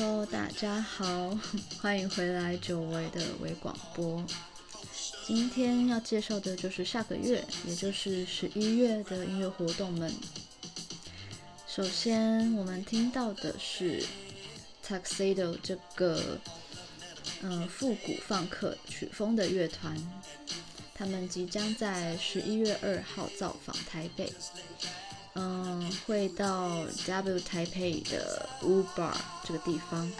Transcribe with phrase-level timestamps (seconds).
[0.00, 1.36] Hello，大家好，
[1.82, 4.24] 欢迎回来久违的微广播。
[5.26, 10.14] 今天要介绍的就是下个月，也就是十一月的音乐活动们。
[11.66, 14.04] 首先，我们听到的是
[14.86, 16.38] Tuxedo 这个
[17.42, 19.96] 嗯复古放克曲风的乐团，
[20.94, 24.32] 他们即将在十一月二号造访台北。
[25.40, 29.12] 嗯，会到 W 台北的 Uber
[29.44, 30.10] 这个地方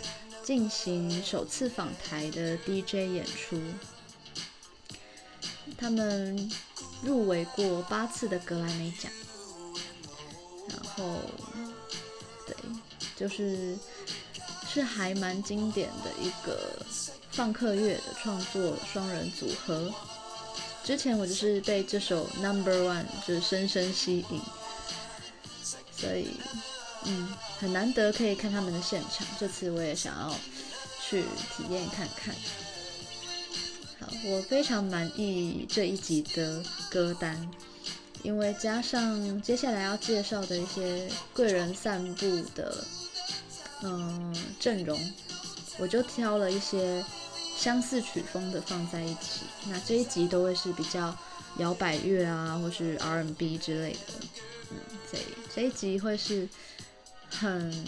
[0.45, 3.61] 进行首次访台的 DJ 演出。
[5.77, 6.49] 他们
[7.03, 9.11] 入围过八次的格莱美奖，
[10.69, 11.19] 然后
[12.47, 12.55] 对，
[13.17, 13.77] 就是
[14.69, 16.81] 是还蛮经典的一个
[17.33, 19.93] 放克乐的创作双人组合。
[20.85, 24.41] 之前我就是被这首 Number One 就深深吸引。
[26.01, 26.29] 所以，
[27.05, 27.29] 嗯，
[27.59, 29.27] 很难得可以看他们的现场。
[29.39, 30.35] 这次我也想要
[31.09, 31.23] 去
[31.57, 32.35] 体验看看。
[34.01, 37.51] 好，我非常满意这一集的歌单，
[38.23, 42.85] 因为加上接下来要介绍的一些贵人散步的
[43.83, 44.97] 嗯阵容，
[45.79, 47.05] 我就挑了一些
[47.57, 49.41] 相似曲风的放在一起。
[49.67, 51.17] 那这一集都会是比较
[51.57, 54.15] 摇摆乐啊，或是 R&B 之类的。
[54.71, 54.77] 嗯，
[55.11, 55.23] 所以
[55.59, 56.49] 这一集会是
[57.29, 57.85] 很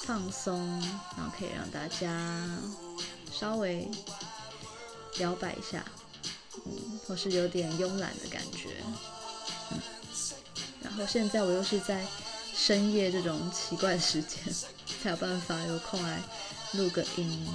[0.00, 0.78] 放松，
[1.16, 2.46] 然后可以让大家
[3.32, 3.88] 稍微
[5.18, 5.82] 摇摆一下，
[6.66, 8.68] 嗯，或是有点慵懒的感觉，
[9.70, 9.80] 嗯。
[10.82, 12.06] 然后现在我又是在
[12.54, 14.38] 深夜这种奇怪的时间，
[15.02, 16.20] 才有办法有空来
[16.72, 17.48] 录个音。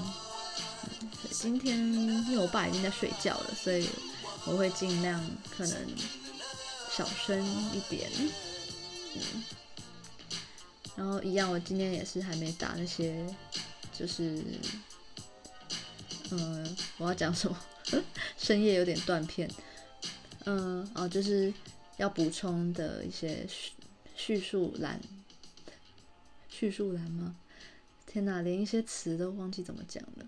[0.89, 3.87] 嗯，今天因为我爸已经在睡觉了，所以
[4.45, 5.23] 我会尽量
[5.55, 5.87] 可能。
[6.89, 8.09] 小声一点，
[10.95, 13.25] 然后一样，我今天也是还没打那些，
[13.93, 14.43] 就是，
[16.31, 17.57] 嗯，我要讲什么？
[18.37, 19.49] 深夜有点断片，
[20.45, 21.53] 嗯，哦，就是
[21.97, 23.47] 要补充的一些
[24.15, 24.99] 叙述栏，
[26.49, 27.35] 叙述栏吗？
[28.05, 30.25] 天哪，连一些词都忘记怎么讲了。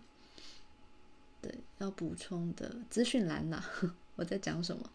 [1.41, 3.65] 对，要补充的资讯栏啦，
[4.15, 4.89] 我在讲什么？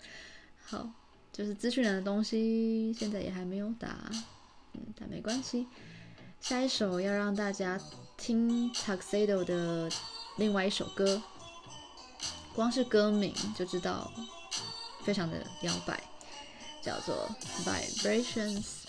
[0.65, 0.93] 好。
[1.37, 4.09] 就是资讯栏的东西，现在也还没有打，
[4.75, 5.67] 嗯，但没关系。
[6.41, 7.77] 下一首要让大家
[8.17, 9.91] 听 Tuxedo 的
[10.39, 11.21] 另外一首歌，
[12.55, 14.13] 光是歌名就知道
[15.03, 16.01] 非常的摇摆，
[16.81, 17.29] 叫做
[17.65, 18.85] Vibrations。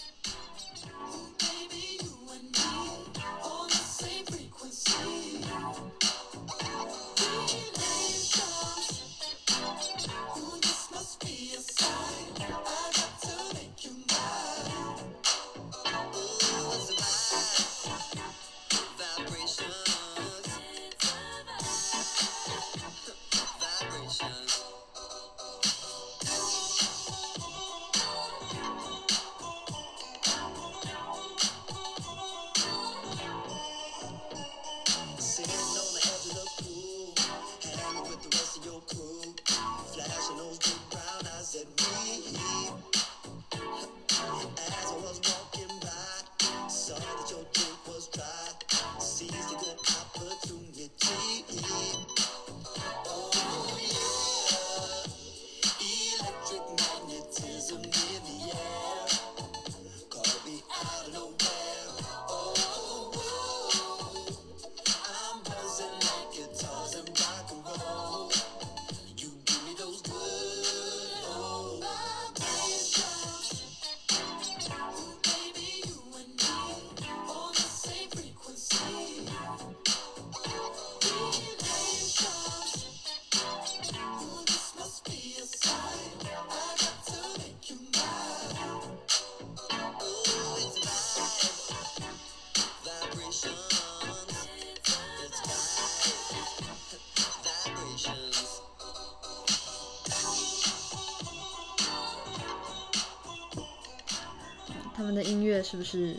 [105.65, 106.15] 是不是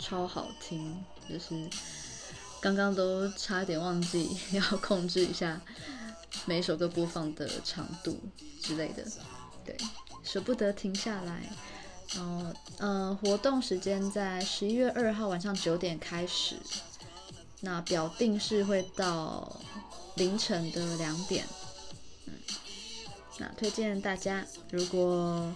[0.00, 1.04] 超好听？
[1.28, 1.68] 就是
[2.60, 5.60] 刚刚都差点忘记 要控制一下
[6.46, 8.18] 每首歌播放的长度
[8.60, 9.04] 之类的，
[9.64, 9.76] 对，
[10.24, 11.42] 舍不得停下来。
[12.14, 16.56] 然后，呃，活动时间在十一月二号晚上九点开始，
[17.60, 19.60] 那表定是会到
[20.14, 21.44] 凌晨的两点。
[22.26, 22.32] 嗯，
[23.38, 25.52] 那推荐大家，如果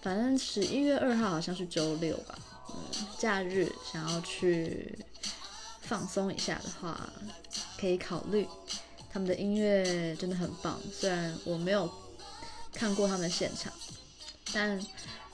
[0.00, 2.38] 反正十一月二号好像是周六吧，
[2.70, 4.98] 嗯，假日想要去
[5.80, 7.10] 放松一下的话，
[7.78, 8.46] 可以考虑。
[9.10, 11.90] 他们的音乐真的很棒，虽然我没有
[12.74, 13.72] 看过他们现场，
[14.52, 14.78] 但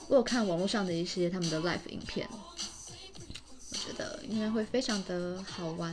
[0.06, 5.93] 我有看网络上的一些他们的 live 影片，我觉得应该会非常的好玩。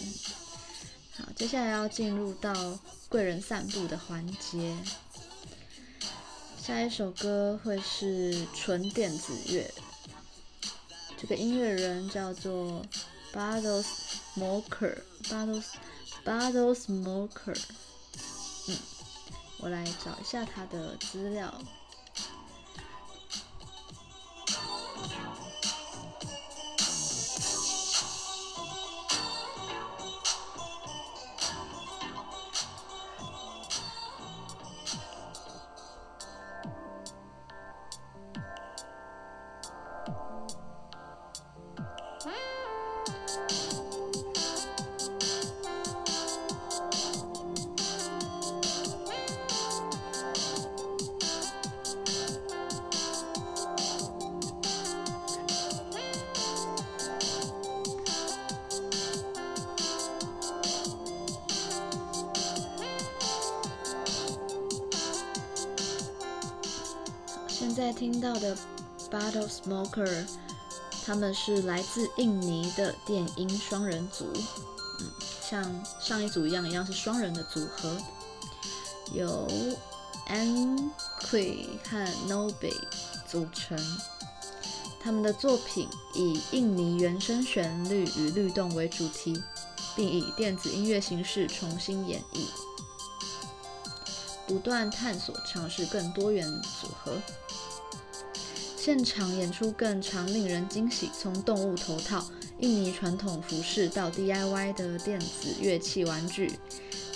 [0.00, 0.14] 嗯，
[1.16, 2.78] 好，接下来要进入到
[3.08, 4.76] 贵人散步的环节。
[6.68, 9.72] 下一首歌会是纯电子乐，
[11.16, 12.84] 这个音乐人叫做
[13.32, 13.82] Bottle
[14.36, 15.64] Smoker，Bottle
[16.26, 17.58] Bottle Smoker。
[18.68, 18.76] 嗯，
[19.60, 21.58] 我来找一下他的资料。
[69.68, 70.26] Moker，
[71.04, 74.24] 他们是来自印尼的电音双人组，
[75.00, 75.10] 嗯，
[75.42, 77.96] 像上一组一样，一样是双人的组合，
[79.12, 79.46] 由
[80.28, 82.74] Anqi 和 Nobe
[83.26, 83.78] 组成。
[85.00, 89.42] 他们的作品以印尼原声旋律与律动为主题，
[89.94, 92.46] 并以电子音乐形式重新演绎，
[94.46, 96.50] 不断探索尝试更多元
[96.80, 97.12] 组合。
[98.80, 102.24] 现场演出更常令人惊喜，从动物头套、
[102.60, 106.52] 印尼传统服饰到 DIY 的电子乐器玩具，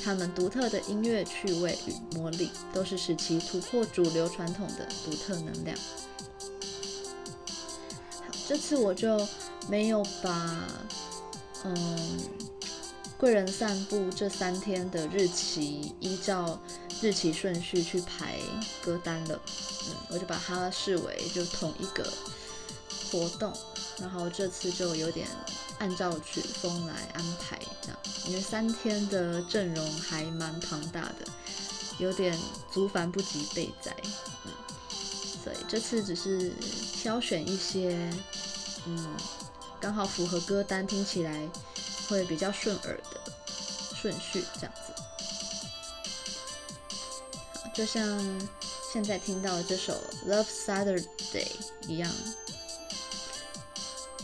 [0.03, 5.79] 他们独特的音乐趣味与魔力，都是使其突破主流传统的独特能量。
[8.11, 9.25] 好，这次我就
[9.69, 10.69] 没有把
[11.65, 12.21] 嗯
[13.17, 16.61] 贵人散步这三天的日期依照
[17.03, 18.39] 日期顺序去排
[18.81, 19.41] 歌单了，
[19.89, 22.09] 嗯，我就把它视为就同一个
[23.11, 23.53] 活动，
[23.99, 25.27] 然后这次就有点
[25.81, 31.27] 按照曲风来安排这样，因为三天的阵容还蛮庞大的，
[31.99, 32.39] 有点
[32.73, 33.93] 族繁不及备载，
[34.45, 34.53] 嗯，
[35.43, 36.53] 所以这次只是
[37.03, 37.99] 挑选一些，
[38.87, 39.17] 嗯，
[39.81, 41.49] 刚好符合歌单，听起来
[42.09, 43.33] 会比较顺耳的
[43.93, 44.92] 顺序这样子。
[47.75, 48.21] 就像
[48.93, 49.95] 现在听到的这首
[50.31, 51.07] 《Love Saturday》
[51.89, 52.13] 一样，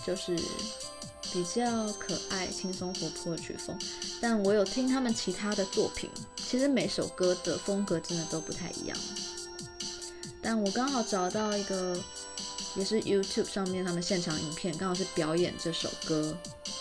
[0.07, 0.37] 就是
[1.33, 3.76] 比较可爱、轻松、活泼的曲风。
[4.21, 8.99] 但我有听他们其他的作品，其实每首歌的风格真的都不太一样。
[10.43, 11.99] 但我刚好找到一个，
[12.76, 16.37] 也是 YouTube 上面他们现场影片，刚好是表演这首歌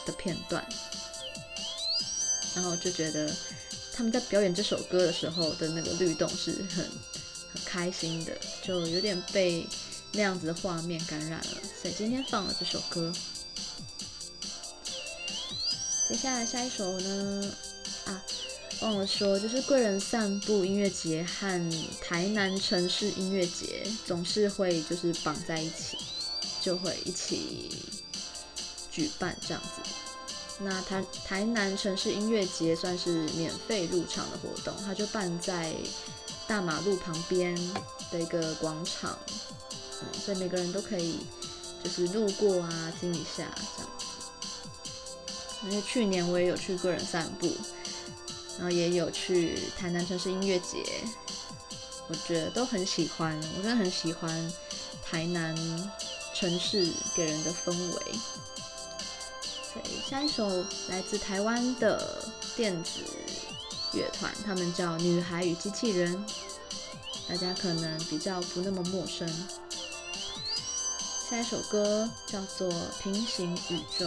[0.05, 0.67] 的片段，
[2.55, 3.33] 然后就觉得。
[3.98, 6.86] 他们在表演这首歌的时候的那个律动是很
[7.51, 9.68] 很开心的，就有点被
[10.12, 13.12] 那样子的画面感染了，所以今天放了这首歌。
[16.08, 17.51] 接下来下一首呢？
[18.06, 18.24] 啊，
[18.82, 25.98] 忘了说，就是贵人散步音乐节和台南城市音乐节总是会就是绑在一起，
[26.62, 27.72] 就会一起
[28.92, 30.06] 举办这样子。
[30.59, 35.75] 那台台南城市音乐节算是免费入场的活动，它就办在
[36.47, 37.55] 大马路旁边
[38.11, 39.17] 的一个广场，
[40.01, 41.19] 嗯，所以每个人都可以
[41.83, 44.05] 就是路过啊，听一下这样子。
[45.63, 47.51] 因为去年我也有去个人散步，
[48.57, 50.83] 然后也有去台南城市音乐节，
[52.07, 54.53] 我觉得都很喜欢，我真的很喜欢
[55.03, 55.55] 台南
[56.33, 58.01] 城市给人的氛围。
[60.09, 62.23] 下一首来自台湾的
[62.55, 63.01] 电子
[63.91, 66.25] 乐团，他们叫女孩与机器人，
[67.27, 69.27] 大家可能比较不那么陌生。
[71.29, 72.71] 下一首歌叫做
[73.03, 74.05] 《平行宇宙》。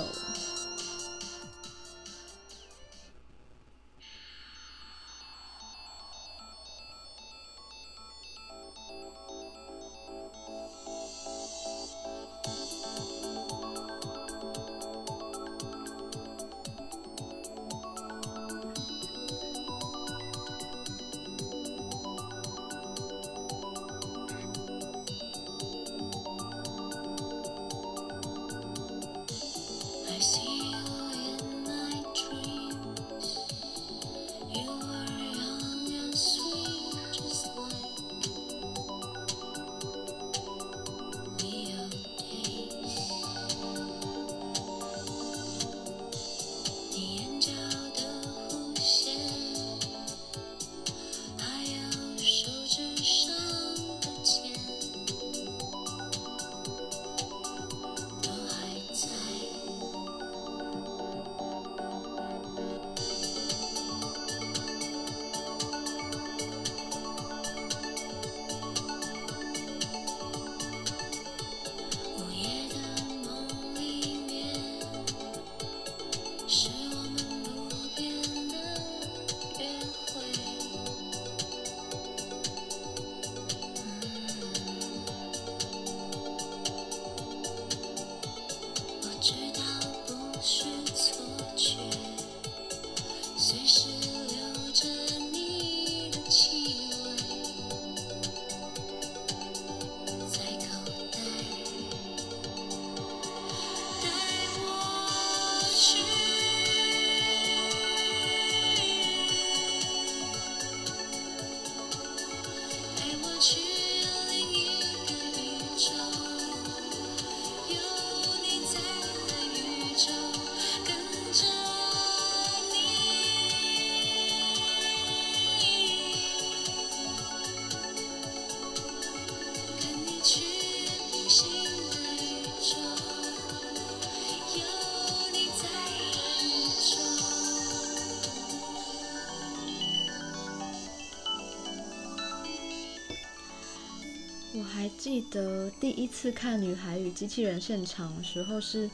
[145.31, 148.91] 得第一次看《女孩与机器人》现场的时候是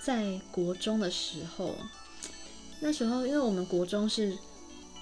[0.00, 1.74] 在国中的时候，
[2.80, 4.30] 那时候因为我们国中是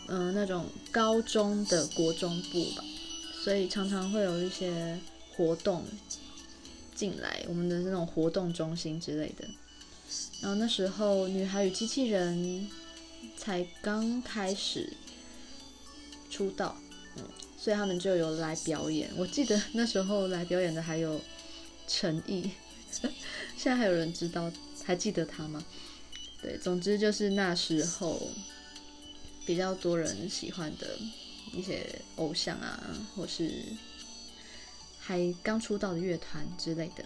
[0.08, 2.82] 嗯、呃、那种高中的国中部吧，
[3.44, 4.98] 所以常常会有一些
[5.34, 5.84] 活动
[6.94, 9.46] 进来我们的那种活动中心之类的。
[10.40, 12.34] 然后那时候《女孩与机器人》
[13.36, 14.92] 才刚开始
[16.30, 16.76] 出道，
[17.58, 19.10] 所以他们就有来表演。
[19.16, 21.20] 我记得那时候来表演的还有
[21.88, 22.50] 陈毅，
[23.56, 24.52] 现在还有人知道，
[24.84, 25.64] 还记得他吗？
[26.40, 28.30] 对，总之就是那时候
[29.44, 30.96] 比较多人喜欢的
[31.52, 32.78] 一些偶像啊，
[33.16, 33.50] 或是
[35.00, 37.04] 还刚出道的乐团之类的。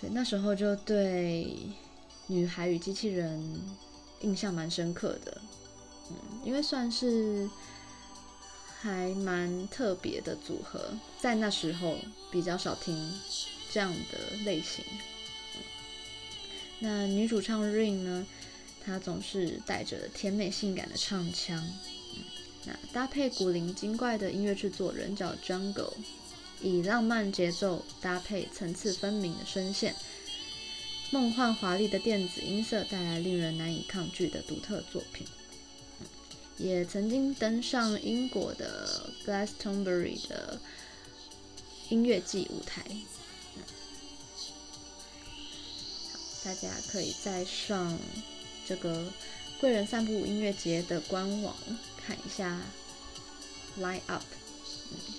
[0.00, 1.56] 对，那时候就对
[2.26, 3.38] 《女孩与机器人》
[4.24, 5.40] 印象蛮深刻的，
[6.10, 7.48] 嗯，因为算是。
[8.82, 11.98] 还蛮特别的组合，在那时候
[12.30, 13.12] 比较少听
[13.70, 14.82] 这样的类型。
[16.78, 18.26] 那女主唱 Rain 呢，
[18.82, 21.62] 她总是带着甜美性感的唱腔。
[22.64, 25.92] 那搭配古灵精怪的音乐制作人叫 Jungle，
[26.62, 29.94] 以浪漫节奏搭配层次分明的声线，
[31.10, 35.26] 梦幻华丽的电子音色带来令人难以抗拒的独特作品。
[36.60, 40.60] 也曾经登上英国的 Glastonbury 的
[41.88, 42.84] 音乐季舞台，
[46.44, 47.98] 大家可以再上
[48.66, 49.10] 这个
[49.58, 51.56] 贵人散步音乐节的官网
[51.96, 52.60] 看一下
[53.78, 54.22] line up，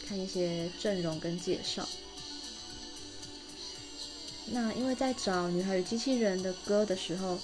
[0.07, 1.89] 看一些阵容跟介绍。
[4.45, 7.39] 那因为在找《女孩与机器人》的歌的时候。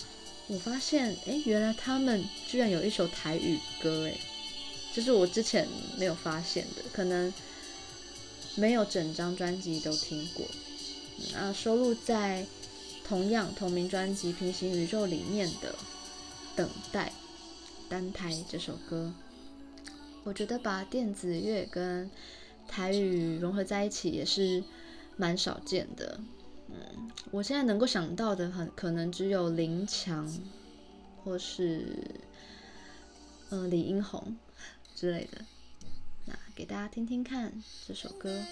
[0.49, 4.17] 我发现，哎，原来他们居然有一首台语歌，哎，
[4.93, 7.33] 这是我之前没有发现的，可能
[8.55, 10.45] 没有整张专辑都听过。
[11.33, 12.45] 那收录在
[13.03, 15.73] 同样同名专辑《平行宇宙》里面的
[16.55, 17.09] 《等待》
[17.89, 19.13] 单台这首歌，
[20.23, 22.09] 我觉得把电子乐跟
[22.67, 24.63] 台语融合在一起也是
[25.17, 26.19] 蛮少见的。
[26.69, 30.29] 嗯，我现在能够想到的很可能只有林强，
[31.23, 32.21] 或是、
[33.49, 34.37] 呃、李英红
[34.95, 35.45] 之类的。
[36.25, 38.43] 那给大家听听看这首歌。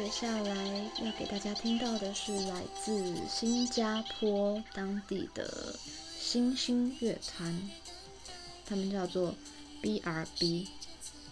[0.00, 5.76] 接下来要给大家听到的是来自新加坡当地的
[6.18, 7.70] 新星乐团，
[8.64, 9.34] 他们叫做
[9.82, 10.68] BRB，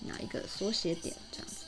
[0.01, 1.65] 哪一个缩写点这样子。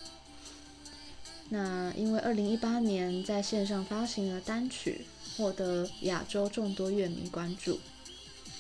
[1.49, 5.07] 那因为二零一八年在线上发行了单曲，
[5.39, 7.81] 获得亚洲众多乐迷关注。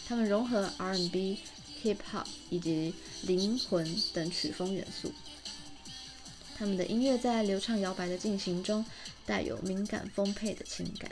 [0.09, 1.40] 他们融合 R&B、
[1.85, 5.12] Hip Hop 以及灵魂等曲风元素。
[6.61, 8.85] 他们的音乐在流畅摇摆的进行中，
[9.25, 11.11] 带有敏感丰沛的情感。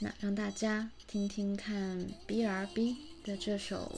[0.00, 3.90] 那让大家听听看 BRB 的这首，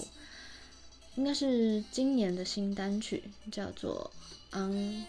[1.16, 4.12] 应该是今年的新单曲，叫做
[4.56, 5.04] 《Undone》。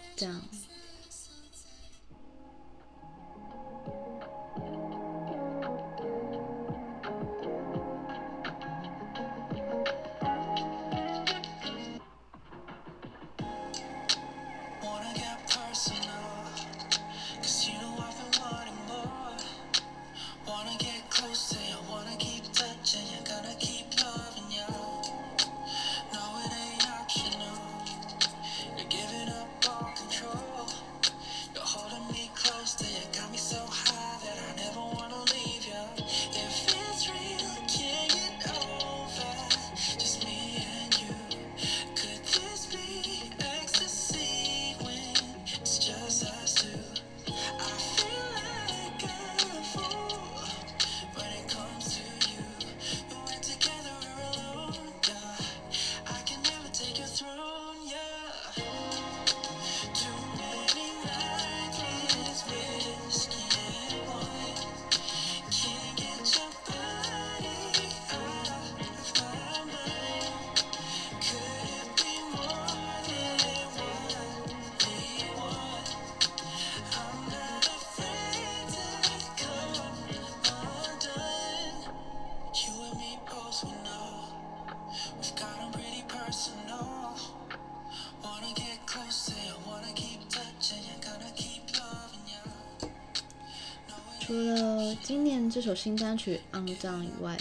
[95.67, 97.37] 首新单曲《Undone》以外，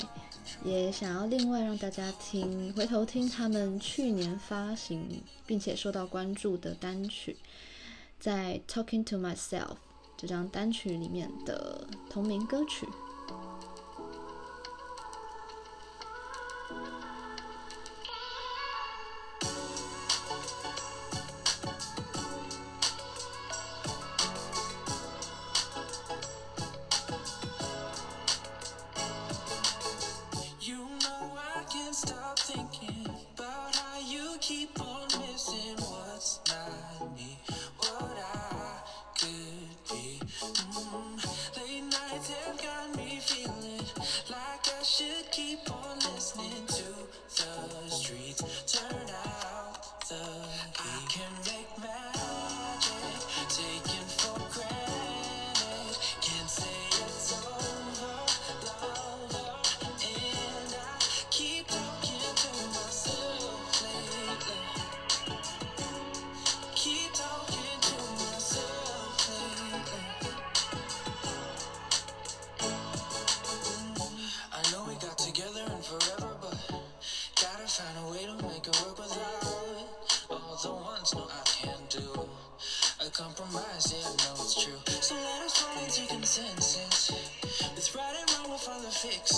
[0.65, 7.37] 也想要另外让大家听，回头听他们去年发行并且受到关注的单曲，
[8.19, 9.69] 在《Talking to Myself》
[10.17, 12.85] 这张单曲里面的同名歌曲。
[89.07, 89.36] fix.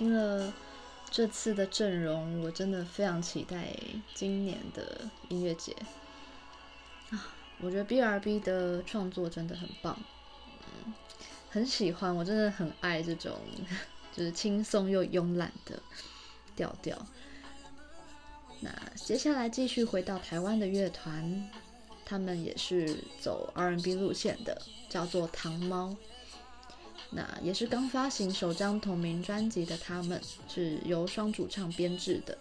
[0.00, 0.50] 听了
[1.10, 3.76] 这次的阵容，我真的非常期待
[4.14, 5.76] 今年的音乐节
[7.10, 7.28] 啊！
[7.60, 9.94] 我觉得 BRB 的创作真的很棒，
[10.64, 10.94] 嗯，
[11.50, 13.36] 很喜欢，我真的很爱这种
[14.16, 15.78] 就是轻松又慵懒的
[16.56, 16.96] 调调。
[18.60, 21.46] 那接下来继续回到台湾的乐团，
[22.06, 25.94] 他们也是走 R N B 路线的，叫做糖猫。
[27.10, 32.38] 那也是刚发行首张同名专辑的，他们是由双主唱编制的。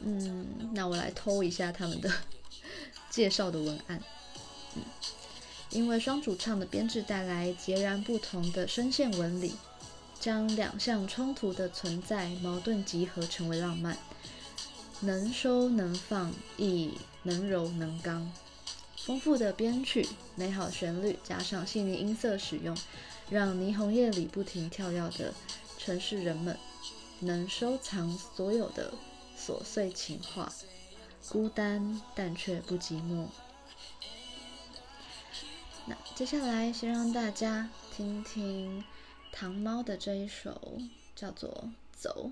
[0.00, 2.10] 嗯，那我来偷一下他们的
[3.10, 4.02] 介绍的文案。
[4.76, 4.82] 嗯，
[5.70, 9.54] 因为双主唱的编制带来截然不同的声线纹理，
[10.18, 13.98] 将两项冲突的存在矛盾集合成为浪漫，
[15.00, 16.92] 能收能放，亦
[17.24, 18.32] 能柔能刚。
[19.08, 22.76] 丰富的编曲、美好旋律，加上细腻音色使用，
[23.30, 25.32] 让霓虹夜里不停跳跃的
[25.78, 26.54] 城市人们
[27.20, 28.92] 能收藏所有的
[29.34, 30.52] 琐碎情话，
[31.30, 33.28] 孤单但却不寂寞。
[35.86, 38.84] 那接下来，先让大家听听
[39.32, 40.76] 糖猫的这一首，
[41.16, 41.48] 叫做
[41.96, 42.30] 《走》。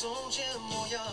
[0.00, 1.04] 从前模样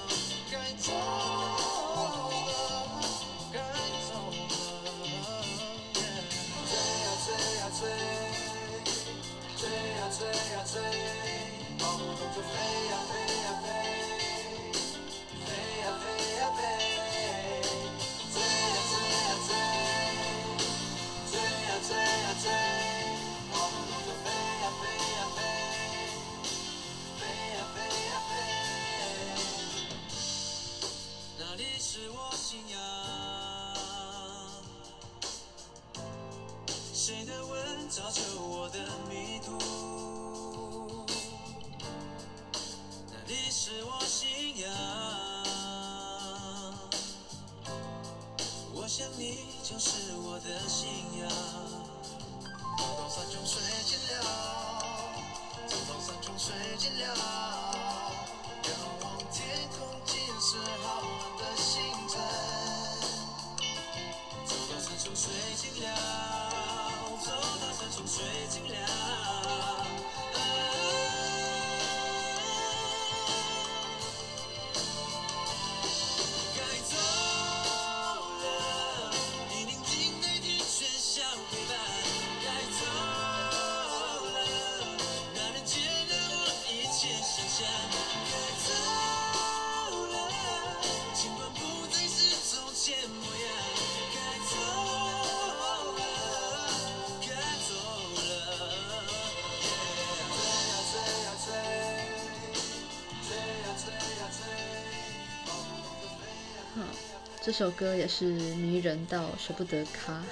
[107.45, 110.23] 这首歌也是迷人到舍不得卡。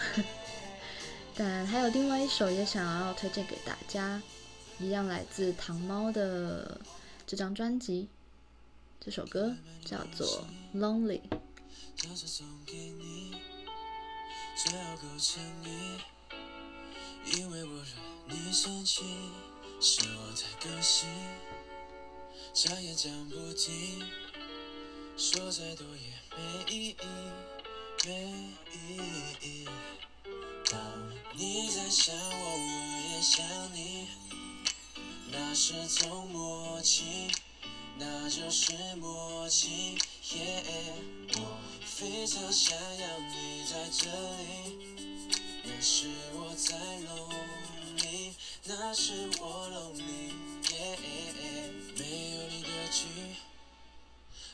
[1.35, 4.19] 但还有另外一首也想要推荐给大家，
[4.79, 6.81] 一样来自糖猫的
[7.27, 8.07] 这张专辑。
[8.99, 10.47] 这首歌叫做
[10.79, 11.21] 《Lonely》。
[25.15, 26.95] 说再多也没意义，
[28.05, 28.09] 没
[28.73, 28.75] 意
[29.41, 29.67] 义。
[30.69, 30.79] 当
[31.33, 32.59] 你在想我，我
[33.15, 34.07] 也想你，
[35.31, 37.29] 那是种默契，
[37.97, 39.97] 那就是默契。
[40.23, 40.63] Yeah,
[41.35, 44.43] 我非常想要你在这里，
[45.63, 48.33] 那是我在 lonely，
[48.65, 50.33] 那是我 lonely。
[50.63, 50.97] Yeah,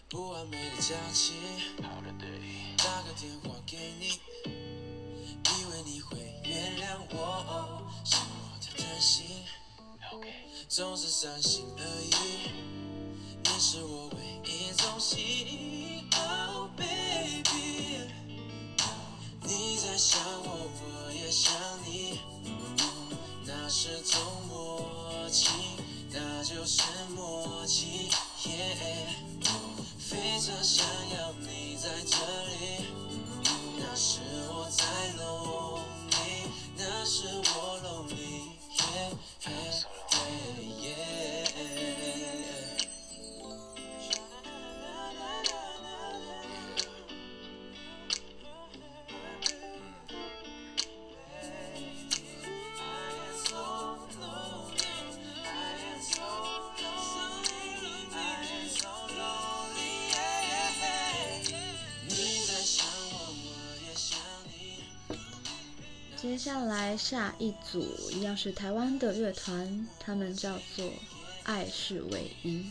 [0.09, 1.33] 不完美的假期，
[1.77, 9.45] 打个电话给你，以为你会原谅我，是我太贪心，
[10.67, 12.49] 总是三心二意，
[13.43, 16.09] 你是我唯一重心。
[16.11, 18.09] Oh baby，
[19.43, 21.53] 你在想我，我也想
[21.85, 22.19] 你，
[23.45, 25.51] 那是种默契，
[26.09, 26.81] 那就是
[27.15, 28.09] 默契。
[28.43, 29.28] Yeah。
[30.09, 30.83] 非常想
[31.19, 32.17] 要你在这
[32.48, 32.48] 里，
[66.49, 70.91] 接下来下一组一样是台湾的乐团，他们叫做
[71.43, 72.65] 爱是唯一，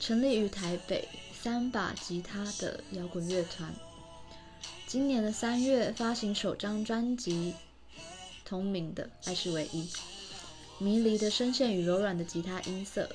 [0.00, 1.08] 成立于台北，
[1.40, 3.72] 三把吉他的摇滚乐团。
[4.88, 7.54] 今年的三月发行首张专辑，
[8.44, 9.84] 同名的《爱是唯一》，
[10.78, 13.08] 迷离的声线与柔软的吉他音色，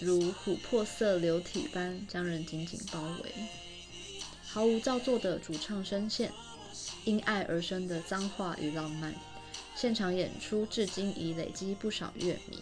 [0.00, 3.32] 如琥珀色流体般将人紧紧包围，
[4.42, 6.32] 毫无造作的主唱声线。
[7.08, 9.14] 因爱而生的脏话与浪漫，
[9.74, 12.58] 现场演出至今已累积不少乐迷。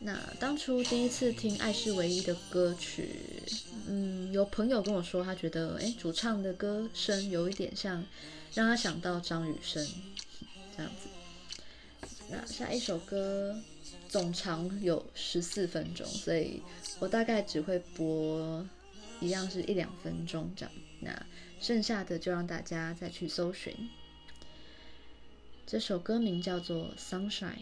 [0.00, 3.42] 那当初第一次听《爱是唯一》的歌曲，
[3.86, 8.04] 嗯，有朋友跟我说，他觉得，诶，主唱的歌声有一点像，
[8.52, 9.82] 让他想到张雨生
[10.76, 11.08] 这样子。
[12.28, 13.58] 那下一首歌
[14.10, 16.60] 总长有十四分钟，所以
[16.98, 18.62] 我大概只会播
[19.20, 20.74] 一样是一两分钟这样。
[21.00, 21.26] 那
[21.62, 23.88] 剩下的就让大家再去搜寻。
[25.64, 27.52] 这首歌名叫做《Sunshine》。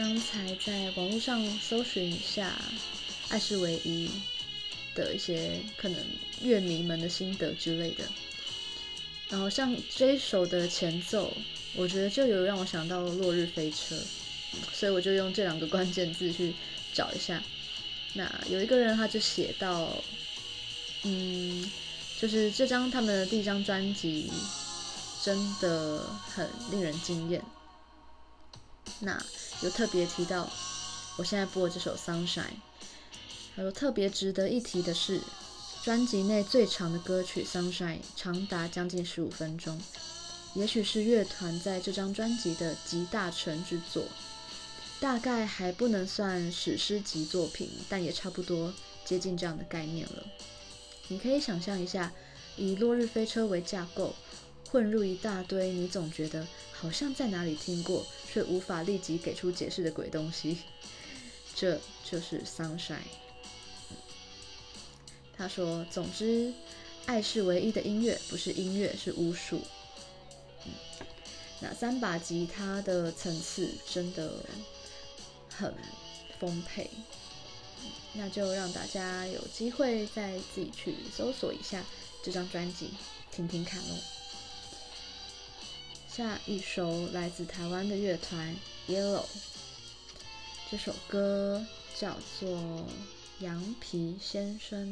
[0.00, 2.56] 刚才在网络上搜寻一下
[3.28, 4.08] 爱是唯一
[4.94, 6.00] 的一些可能
[6.40, 8.04] 乐迷们的心得之类的，
[9.28, 11.30] 然后像这一首的前奏，
[11.76, 13.94] 我觉得就有让我想到《落日飞车》，
[14.72, 16.54] 所以我就用这两个关键字去
[16.94, 17.42] 找一下。
[18.14, 20.02] 那有一个人他就写到，
[21.02, 21.70] 嗯，
[22.18, 24.30] 就是这张他们的第一张专辑
[25.22, 27.44] 真的很令人惊艳。
[29.00, 29.22] 那
[29.62, 30.48] 有特别提到，
[31.16, 32.42] 我现在播的这首《Sunshine》。
[33.56, 35.20] 还有特别值得一提的是，
[35.82, 39.80] 专辑内最长的歌曲《Sunshine》长达将近十五分钟，
[40.54, 44.04] 也许是乐团在这张专辑的集大成之作，
[45.00, 48.72] 大概还不能算史诗级作品，但也差不多
[49.04, 50.24] 接近这样的概念了。
[51.08, 52.12] 你可以想象一下，
[52.56, 54.14] 以《落日飞车》为架构，
[54.70, 60.58] 混入一大堆你总觉得好像在哪里听过，却无法立即给出解释的鬼东西，
[61.54, 62.94] 这就是《Sunshine》。
[65.36, 66.52] 他说：“总之，
[67.06, 69.62] 爱是唯一的音乐，不是音乐，是巫术。
[71.60, 74.32] 那三把吉他的层次真的
[75.48, 75.74] 很
[76.38, 76.88] 丰沛。
[78.12, 81.82] 那就让大家有机会再自己去搜索一下
[82.22, 82.90] 这张专辑，
[83.32, 84.19] 听听看喽。
[86.20, 88.54] 下一首来自台湾的乐团
[88.86, 89.24] Yellow，
[90.70, 91.64] 这首歌
[91.96, 92.50] 叫做
[93.38, 94.86] 《羊皮先生》。”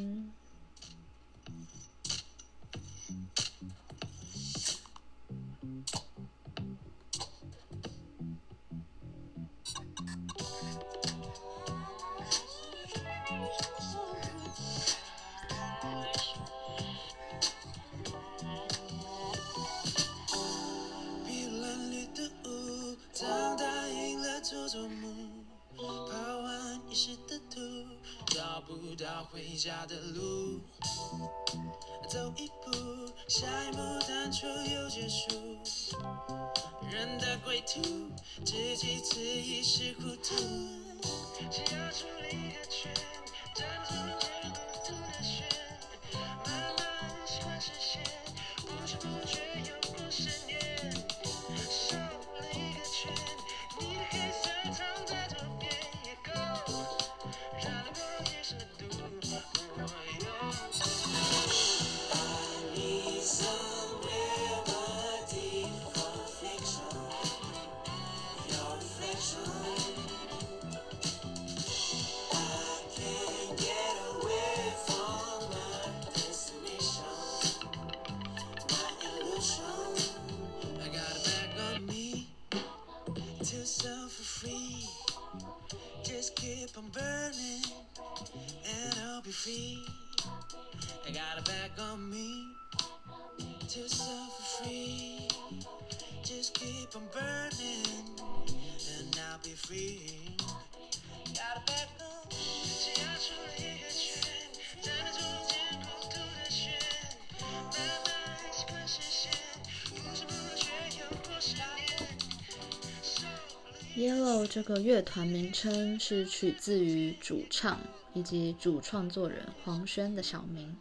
[114.47, 117.79] 这个乐团名称是取自于主唱
[118.13, 120.75] 以及主创作人黄轩的小名。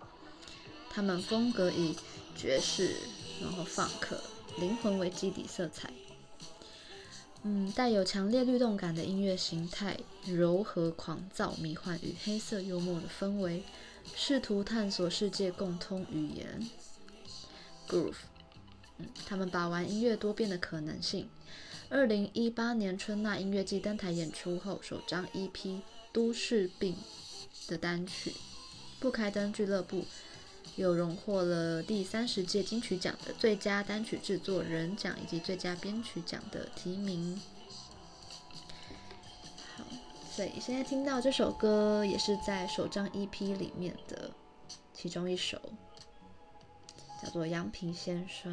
[0.91, 1.95] 他们风格以
[2.35, 2.97] 爵士、
[3.41, 4.19] 然后 funk、
[4.59, 5.93] 灵魂为基底色彩，
[7.43, 13.63] 嗯，带有强烈律动感的音乐形态，柔和、狂躁、迷幻与黑色幽默的氛围，
[14.17, 16.69] 试图探索世界共通语言。
[17.87, 18.17] Groove，
[18.97, 21.29] 嗯，他们把玩音乐多变的可能性。
[21.91, 25.51] 二零一八年春呐音乐季登台演出后，首张 EP
[26.13, 26.95] 《都市病》
[27.71, 28.31] 的单曲
[29.01, 30.03] 《不开灯俱乐部》
[30.77, 37.41] 又荣获了第三十届金曲奖的最佳单曲制作人奖以及最佳编曲奖的提名。
[39.75, 39.85] 好，
[40.31, 44.31] 所以现在听到这首歌也是在首张 EP 里面的
[44.93, 45.59] 其中一首，
[47.23, 48.53] 叫做《羊皮先生》。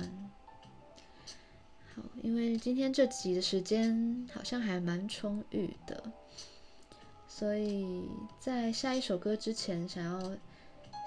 [1.96, 6.12] 好，因为今天这集的时间好像还蛮充裕的，
[7.26, 10.38] 所以在下一首歌之前，想要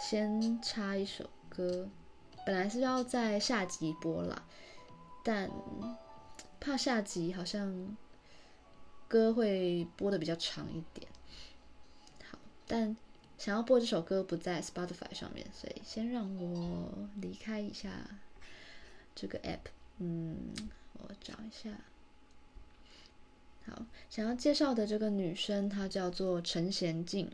[0.00, 1.86] 先插一首歌。
[2.46, 4.46] 本来是要在下集播啦，
[5.22, 5.50] 但
[6.58, 7.94] 怕下集好像
[9.06, 11.06] 歌会播得比较长一点。
[12.30, 12.96] 好，但
[13.36, 17.90] 想要播这首歌不在 Spotify 上面，所以先让我离开一下
[19.14, 19.68] 这个 app。
[19.98, 20.54] 嗯。
[20.98, 21.70] 我找一下，
[23.66, 27.30] 好，想要介绍的这个女生，她叫做陈娴静。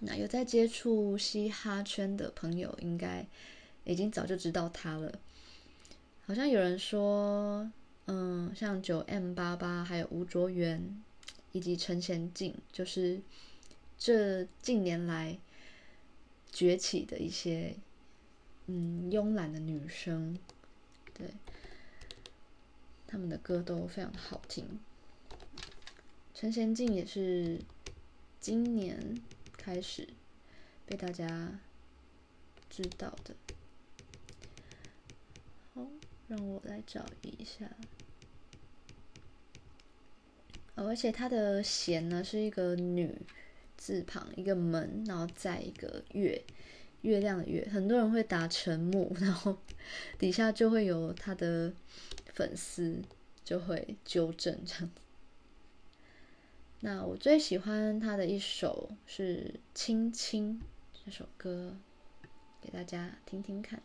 [0.00, 3.26] 那有在接触嘻哈圈的朋友，应该
[3.84, 5.18] 已经早就知道她了。
[6.24, 7.70] 好像有人说，
[8.06, 11.02] 嗯，像九 M 八八，还有吴卓源，
[11.52, 13.20] 以及陈娴静，就是
[13.98, 15.38] 这近年来
[16.52, 17.74] 崛起的一些，
[18.66, 20.38] 嗯，慵懒的女生，
[21.12, 21.28] 对，
[23.08, 24.78] 他们的歌都非常的好听。
[26.34, 27.58] 陈娴静也是
[28.38, 29.20] 今年
[29.56, 30.06] 开始
[30.86, 31.58] 被大家
[32.70, 33.34] 知道的。
[35.74, 35.84] 好，
[36.28, 37.68] 让我来找一下。
[40.76, 43.12] 而且他的“娴”呢是一个女
[43.76, 46.40] 字旁，一个门，然后再一个月，
[47.00, 47.66] 月亮的“月”。
[47.72, 49.58] 很多人会打陈木，然后
[50.20, 51.72] 底下就会有他的
[52.38, 53.02] 粉丝
[53.42, 55.00] 就会纠正这样子。
[56.78, 60.60] 那我最喜欢他的一首是《亲亲》
[61.04, 61.76] 这首歌，
[62.60, 63.82] 给大家听听看。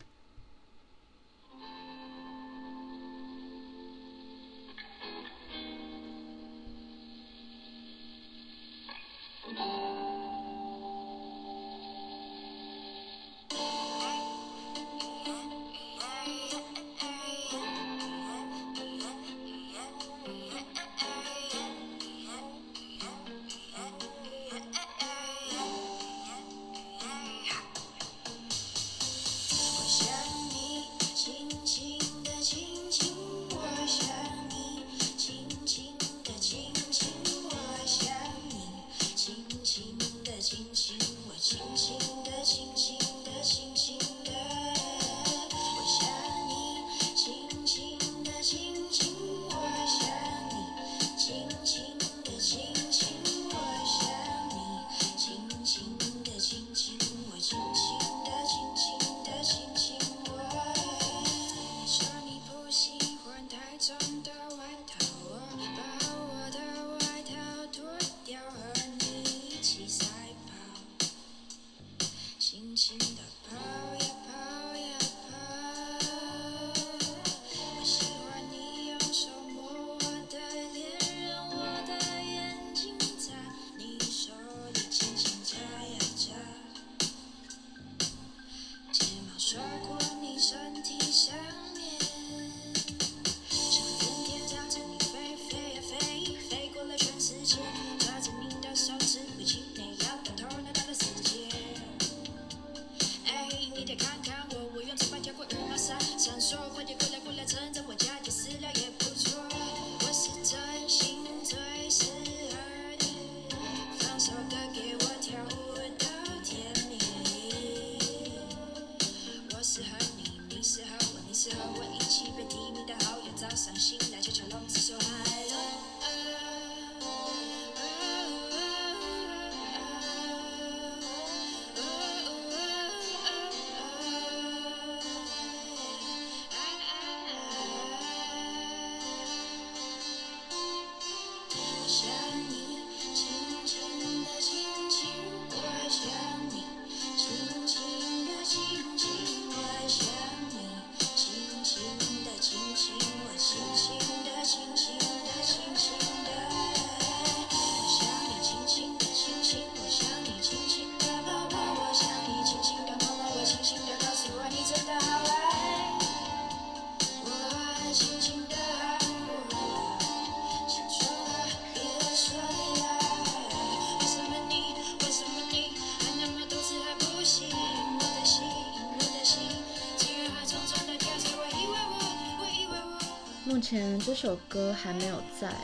[183.64, 185.56] 前这首歌还没有在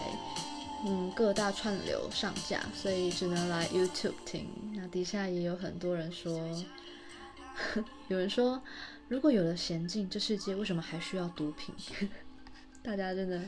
[0.85, 4.47] 嗯各大串流上架，所以只能来 YouTube 听。
[4.73, 6.65] 那底下也有很多人说，
[8.07, 8.63] 有人说，
[9.09, 11.75] 如果有了娴静，这世界为什么还需要毒品？
[12.81, 13.41] 大家真的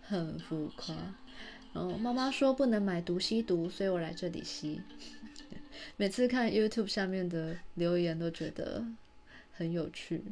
[0.00, 0.96] 很浮夸。
[1.72, 4.82] 然后妈妈说不能买毒吸毒，所以我来这里吸。
[5.96, 8.84] 每次看 YouTube 下面的留言都觉得
[9.52, 10.24] 很有趣。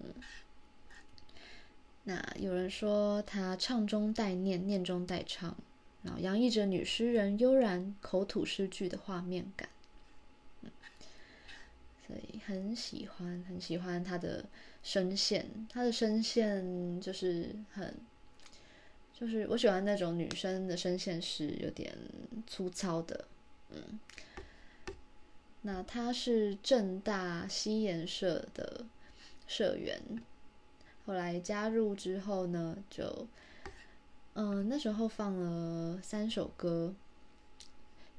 [0.00, 0.12] 嗯。
[2.08, 5.56] 那有人说他唱中带念，念中带唱，
[6.04, 9.68] 然后洋溢着女诗人悠然口吐诗句的画面感，
[12.06, 14.44] 所以很喜欢，很喜欢他的
[14.84, 17.92] 声线，他的声线就是很
[19.12, 21.92] 就是我喜欢那种女生的声线是有点
[22.46, 23.24] 粗糙的，
[23.70, 23.98] 嗯。
[25.62, 28.86] 那他是正大西研社的
[29.48, 30.00] 社员，
[31.06, 33.28] 后来加入之后呢，就
[34.34, 36.92] 嗯那时候放了三首歌，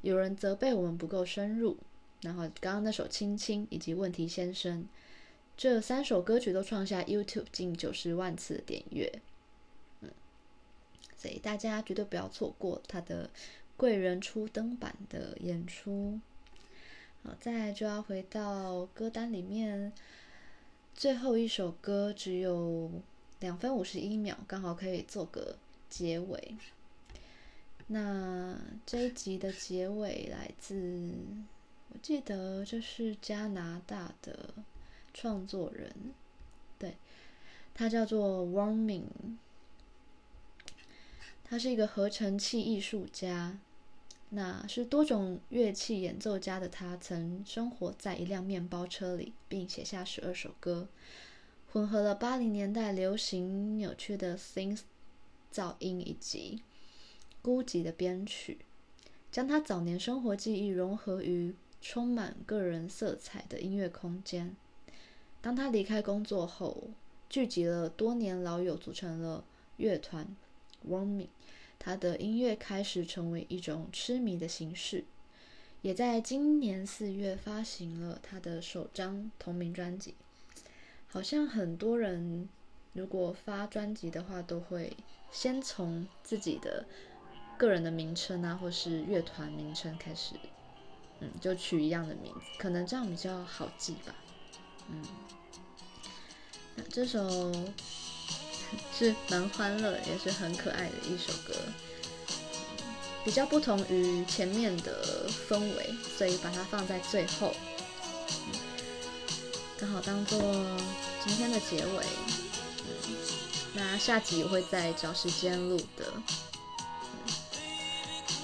[0.01, 1.77] 有人责备我们不够深入，
[2.21, 4.83] 然后刚刚那首《亲亲》以及《问题先生》
[5.57, 9.21] 这三首歌曲都创下 YouTube 近九十万次的点阅，
[10.01, 10.09] 嗯，
[11.15, 13.29] 所以大家绝对不要错过他的
[13.75, 16.19] 贵人初登版的演出。
[17.23, 19.91] 好，再就要回到歌单里面，
[20.97, 22.89] 最后一首歌只有
[23.39, 25.55] 两分五十一秒，刚好可以做个
[25.87, 26.55] 结尾。
[27.85, 31.13] 那这一集的结尾来自，
[31.89, 34.55] 我记得这是加拿大的
[35.13, 35.93] 创作人，
[36.79, 36.97] 对，
[37.75, 39.03] 他叫做 Warming，
[41.43, 43.59] 他是一个合成器艺术家。
[44.29, 50.89] 那是多种乐器演奏家的他，曾生活在一辆面包车里，并写下十二首歌，
[51.71, 54.81] 混合了八零年代流行扭曲的 synth
[55.53, 56.61] 噪音以及
[57.41, 58.59] 孤寂的编曲，
[59.31, 64.57] 将他早年生活记忆融合于充满个人色彩的音乐空间。
[65.39, 66.89] 当他离开工作后，
[67.29, 69.45] 聚集了多年老友，组成了
[69.77, 70.35] 乐团
[70.85, 71.29] Warming。
[71.79, 75.05] 他的音乐开始成为一种痴迷的形式，
[75.81, 80.15] 也在今年四月发行了他的首张同名专辑。
[81.07, 82.49] 好像很多人
[82.93, 84.95] 如果发专辑的话，都会
[85.31, 86.85] 先从自己的
[87.57, 90.35] 个人的名称啊，或是乐团名称开始，
[91.19, 94.15] 嗯，就取一样的名字，可能这样比较好记吧。
[94.89, 95.01] 嗯，
[96.75, 97.51] 那这首。
[98.97, 101.53] 是蛮欢乐，也是很可爱的一首歌，
[103.23, 107.53] 比较不同于前面的氛围，所以把它放在最后，
[109.77, 110.39] 刚好当做
[111.25, 112.05] 今天的结尾。
[113.73, 116.11] 那下集我会再找时间录的，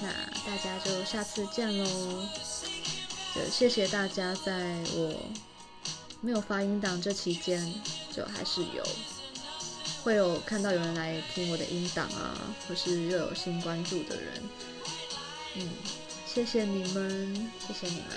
[0.00, 0.08] 那
[0.46, 2.28] 大家就下次见喽。
[3.34, 5.28] 就谢谢大家在我
[6.20, 7.74] 没有发音档这期间，
[8.14, 8.86] 就还是有。
[10.04, 12.36] 会有看到有人来听我的音档啊，
[12.68, 14.42] 或是又有新关注的人，
[15.54, 15.70] 嗯，
[16.26, 18.10] 谢谢你们，谢谢你们，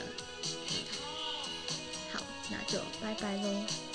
[2.12, 2.22] 好，
[2.52, 3.87] 那就拜拜喽。